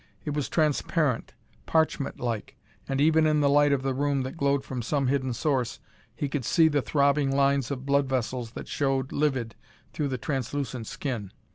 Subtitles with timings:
[0.25, 1.35] It was transparent,
[1.67, 2.57] parchment like,
[2.89, 5.79] and even in the light of the room that glowed from some hidden source,
[6.15, 9.53] he could see the throbbing lines of blood vessels that showed livid
[9.93, 11.31] through the translucent skin.